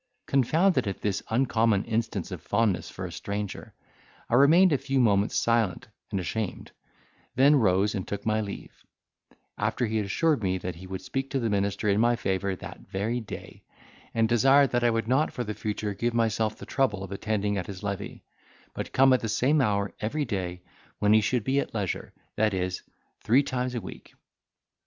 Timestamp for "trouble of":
16.65-17.11